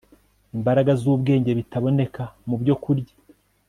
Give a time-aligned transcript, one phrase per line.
[0.55, 3.13] imbaraga zubwenge bitaboneka mu byokurya